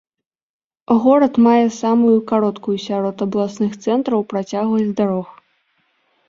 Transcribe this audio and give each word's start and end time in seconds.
Горад 1.01 1.35
мае 1.47 1.67
самую 1.81 2.13
кароткую 2.31 2.75
сярод 2.87 3.15
абласных 3.27 3.71
цэнтраў 3.85 4.25
працягласць 4.33 4.91
дарог. 5.03 5.27